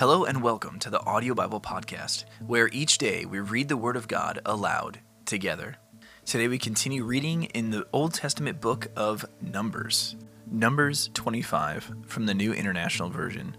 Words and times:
Hello 0.00 0.24
and 0.24 0.42
welcome 0.42 0.78
to 0.78 0.88
the 0.88 1.04
Audio 1.04 1.34
Bible 1.34 1.60
Podcast, 1.60 2.24
where 2.46 2.70
each 2.72 2.96
day 2.96 3.26
we 3.26 3.38
read 3.38 3.68
the 3.68 3.76
Word 3.76 3.96
of 3.96 4.08
God 4.08 4.40
aloud 4.46 5.00
together. 5.26 5.76
Today 6.24 6.48
we 6.48 6.56
continue 6.56 7.04
reading 7.04 7.42
in 7.42 7.68
the 7.68 7.86
Old 7.92 8.14
Testament 8.14 8.62
book 8.62 8.86
of 8.96 9.26
Numbers, 9.42 10.16
Numbers 10.50 11.10
25 11.12 11.92
from 12.06 12.24
the 12.24 12.32
New 12.32 12.54
International 12.54 13.10
Version. 13.10 13.54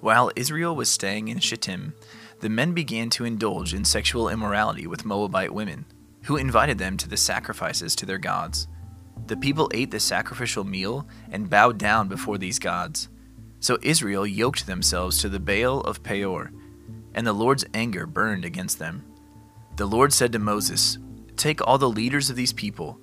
While 0.00 0.32
Israel 0.34 0.74
was 0.74 0.90
staying 0.90 1.28
in 1.28 1.38
Shittim, 1.38 1.94
the 2.40 2.48
men 2.48 2.72
began 2.72 3.08
to 3.10 3.24
indulge 3.24 3.72
in 3.72 3.84
sexual 3.84 4.28
immorality 4.28 4.88
with 4.88 5.04
Moabite 5.04 5.54
women, 5.54 5.86
who 6.24 6.36
invited 6.36 6.78
them 6.78 6.96
to 6.96 7.08
the 7.08 7.16
sacrifices 7.16 7.94
to 7.94 8.06
their 8.06 8.18
gods. 8.18 8.66
The 9.28 9.36
people 9.36 9.70
ate 9.72 9.92
the 9.92 10.00
sacrificial 10.00 10.64
meal 10.64 11.06
and 11.30 11.48
bowed 11.48 11.78
down 11.78 12.08
before 12.08 12.38
these 12.38 12.58
gods. 12.58 13.08
So 13.60 13.78
Israel 13.82 14.26
yoked 14.26 14.66
themselves 14.66 15.18
to 15.18 15.28
the 15.28 15.38
Baal 15.38 15.80
of 15.82 16.02
Peor, 16.02 16.50
and 17.14 17.26
the 17.26 17.32
Lord's 17.32 17.64
anger 17.74 18.06
burned 18.06 18.44
against 18.44 18.78
them. 18.78 19.04
The 19.76 19.86
Lord 19.86 20.12
said 20.12 20.32
to 20.32 20.38
Moses, 20.38 20.98
Take 21.36 21.66
all 21.66 21.78
the 21.78 21.88
leaders 21.88 22.30
of 22.30 22.36
these 22.36 22.52
people, 22.52 22.98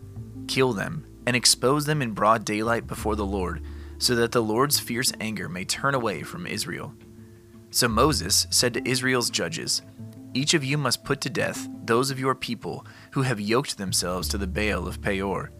kill 0.47 0.73
them, 0.73 1.05
and 1.25 1.35
expose 1.35 1.85
them 1.85 2.01
in 2.01 2.11
broad 2.11 2.45
daylight 2.45 2.87
before 2.87 3.15
the 3.15 3.25
Lord, 3.25 3.63
so 3.99 4.15
that 4.15 4.31
the 4.31 4.41
Lord's 4.41 4.79
fierce 4.79 5.11
anger 5.19 5.49
may 5.49 5.65
turn 5.65 5.93
away 5.93 6.23
from 6.23 6.47
Israel. 6.47 6.93
So 7.69 7.87
Moses 7.87 8.47
said 8.49 8.73
to 8.73 8.89
Israel's 8.89 9.29
judges, 9.29 9.81
Each 10.33 10.53
of 10.53 10.63
you 10.63 10.77
must 10.77 11.03
put 11.03 11.21
to 11.21 11.29
death 11.29 11.67
those 11.83 12.11
of 12.11 12.19
your 12.19 12.35
people 12.35 12.85
who 13.11 13.23
have 13.23 13.39
yoked 13.39 13.77
themselves 13.77 14.27
to 14.29 14.37
the 14.37 14.47
Baal 14.47 14.87
of 14.87 15.01
Peor. 15.01 15.51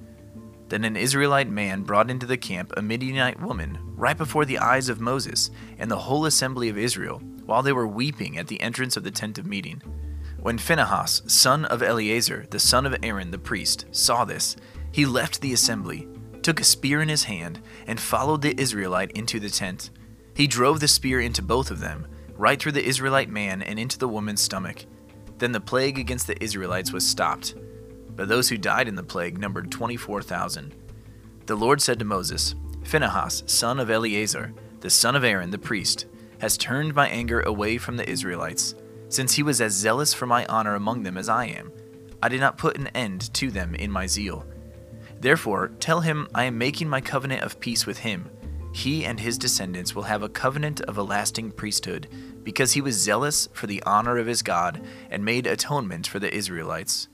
Then 0.70 0.84
an 0.84 0.98
Israelite 0.98 1.50
man 1.50 1.84
brought 1.84 2.12
into 2.12 2.26
the 2.26 2.38
camp 2.38 2.74
a 2.76 2.82
Midianite 2.82 3.42
woman 3.42 3.78
right 3.96 4.18
before 4.18 4.44
the 4.44 4.60
eyes 4.60 4.90
of 4.90 5.00
Moses 5.00 5.50
and 5.78 5.90
the 5.90 5.98
whole 5.98 6.26
assembly 6.26 6.68
of 6.68 6.78
Israel, 6.78 7.20
while 7.46 7.64
they 7.64 7.72
were 7.72 7.88
weeping 7.88 8.38
at 8.38 8.48
the 8.48 8.59
entrance 8.59 8.98
of 8.98 9.04
the 9.04 9.12
tent 9.12 9.38
of 9.38 9.46
meeting. 9.46 9.82
When 10.40 10.58
Phinehas, 10.58 11.24
son 11.28 11.66
of 11.66 11.82
Eleazar, 11.82 12.46
the 12.50 12.59
son 12.59 12.86
of 12.86 12.96
Aaron 13.02 13.32
the 13.32 13.40
priest, 13.40 13.86
saw 13.92 14.26
this, 14.26 14.58
he 14.92 15.06
left 15.06 15.42
the 15.42 15.54
assembly, 15.54 16.08
took 16.42 16.59
a 16.59 16.66
spear 16.66 17.02
in 17.02 17.09
his 17.09 17.24
hand, 17.24 17.62
and 17.88 18.00
followed 18.00 18.42
the 18.42 18.59
Israelite 18.59 19.12
into 19.12 19.40
the 19.40 19.50
tent. 19.50 19.90
He 20.36 20.48
drove 20.48 20.80
the 20.80 20.88
spear 20.88 21.22
into 21.22 21.42
both 21.42 21.72
of 21.72 21.80
them, 21.80 22.08
right 22.36 22.62
through 22.62 22.74
the 22.74 22.86
Israelite 22.86 23.30
man 23.30 23.62
and 23.62 23.80
into 23.80 23.98
the 23.98 24.08
woman's 24.08 24.42
stomach. 24.42 24.86
Then 25.38 25.54
the 25.54 25.62
plague 25.62 25.98
against 25.98 26.28
the 26.28 26.42
Israelites 26.44 26.92
was 26.92 27.08
stopped 27.08 27.56
but 28.18 28.28
those 28.28 28.50
who 28.50 28.58
died 28.58 28.90
in 28.90 28.96
the 28.96 29.04
plague 29.04 29.38
numbered 29.38 29.72
24,000. 29.72 30.76
The 31.46 31.56
Lord 31.56 31.82
said 31.82 32.00
to 32.00 32.06
Moses, 32.06 32.56
Phinehas, 32.84 33.44
son 33.46 33.80
of 33.80 33.90
Eleazar, 33.90 34.54
the 34.82 34.90
son 34.90 35.16
of 35.16 35.24
Aaron 35.24 35.52
the 35.52 35.58
priest, 35.58 36.08
has 36.40 36.58
turned 36.58 36.94
my 36.94 37.08
anger 37.08 37.42
away 37.42 37.78
from 37.78 37.96
the 37.96 38.09
Israelites, 38.09 38.76
since 39.09 39.34
he 39.34 39.44
was 39.44 39.62
as 39.62 39.74
zealous 39.74 40.14
for 40.14 40.26
my 40.26 40.46
honor 40.48 40.76
among 40.76 41.04
them 41.04 41.18
as 41.18 41.30
I 41.30 41.46
am. 41.46 41.72
I 42.22 42.30
did 42.30 42.42
not 42.42 42.58
put 42.58 42.78
an 42.78 42.88
end 42.88 43.34
to 43.36 43.52
them 43.52 43.76
in 43.76 43.92
my 43.92 44.08
zeal. 44.08 44.46
Therefore, 45.20 45.70
tell 45.80 46.02
him 46.02 46.28
I 46.34 46.44
am 46.44 46.58
making 46.58 46.90
my 46.90 47.02
covenant 47.02 47.44
of 47.44 47.59
peace 47.59 47.86
with 47.86 48.00
him. 48.00 48.30
He 48.74 49.06
and 49.06 49.20
his 49.20 49.38
descendants 49.38 49.96
will 49.96 50.04
have 50.04 50.24
a 50.24 50.30
covenant 50.30 50.81
of 50.81 50.98
a 50.98 51.04
lasting 51.04 51.52
priesthood, 51.52 52.08
because 52.44 52.74
he 52.74 52.81
was 52.81 52.96
zealous 52.96 53.48
for 53.54 53.68
the 53.68 53.81
honor 53.84 54.18
of 54.18 54.28
his 54.28 54.42
God 54.42 54.86
and 55.09 55.24
made 55.24 55.48
atonement 55.48 56.08
for 56.08 56.20
the 56.20 56.34
Israelites. 56.34 57.08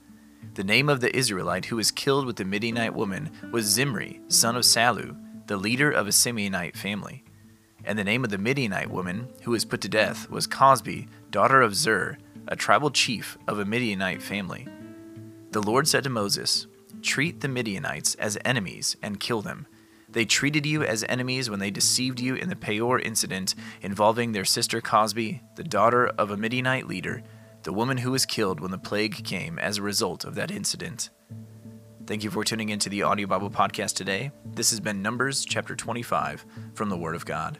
The 0.52 0.64
name 0.64 0.88
of 0.88 1.00
the 1.00 1.16
Israelite 1.16 1.64
who 1.64 1.76
was 1.76 1.90
killed 1.90 2.26
with 2.26 2.36
the 2.36 2.44
Midianite 2.44 2.94
woman 2.94 3.30
was 3.50 3.64
Zimri, 3.64 4.20
son 4.28 4.54
of 4.54 4.62
Salu, 4.62 5.16
the 5.46 5.56
leader 5.56 5.90
of 5.90 6.06
a 6.06 6.10
Simeonite 6.10 6.76
family. 6.76 7.24
And 7.84 7.98
the 7.98 8.04
name 8.04 8.22
of 8.24 8.30
the 8.30 8.38
Midianite 8.38 8.90
woman 8.90 9.28
who 9.42 9.50
was 9.50 9.64
put 9.64 9.80
to 9.80 9.88
death 9.88 10.30
was 10.30 10.46
Cosbi, 10.46 11.08
daughter 11.30 11.60
of 11.60 11.74
Zur, 11.74 12.18
a 12.46 12.56
tribal 12.56 12.90
chief 12.90 13.36
of 13.48 13.58
a 13.58 13.64
Midianite 13.64 14.22
family. 14.22 14.68
The 15.50 15.62
Lord 15.62 15.88
said 15.88 16.04
to 16.04 16.10
Moses, 16.10 16.66
Treat 17.02 17.40
the 17.40 17.48
Midianites 17.48 18.14
as 18.14 18.38
enemies 18.44 18.96
and 19.02 19.20
kill 19.20 19.42
them. 19.42 19.66
They 20.08 20.24
treated 20.24 20.64
you 20.64 20.84
as 20.84 21.04
enemies 21.08 21.50
when 21.50 21.58
they 21.58 21.70
deceived 21.70 22.20
you 22.20 22.36
in 22.36 22.48
the 22.48 22.56
Peor 22.56 23.00
incident 23.00 23.54
involving 23.82 24.32
their 24.32 24.44
sister 24.44 24.80
Cosbi, 24.80 25.40
the 25.56 25.64
daughter 25.64 26.06
of 26.06 26.30
a 26.30 26.36
Midianite 26.36 26.86
leader, 26.86 27.22
the 27.64 27.72
woman 27.72 27.96
who 27.96 28.12
was 28.12 28.26
killed 28.26 28.60
when 28.60 28.70
the 28.70 28.78
plague 28.78 29.24
came 29.24 29.58
as 29.58 29.78
a 29.78 29.82
result 29.82 30.24
of 30.24 30.34
that 30.34 30.50
incident. 30.50 31.08
Thank 32.06 32.22
you 32.22 32.30
for 32.30 32.44
tuning 32.44 32.68
into 32.68 32.90
the 32.90 33.02
Audio 33.02 33.26
Bible 33.26 33.48
Podcast 33.48 33.94
today. 33.94 34.30
This 34.44 34.68
has 34.68 34.80
been 34.80 35.00
Numbers 35.00 35.46
chapter 35.46 35.74
25 35.74 36.44
from 36.74 36.90
the 36.90 36.96
Word 36.98 37.14
of 37.14 37.24
God. 37.24 37.58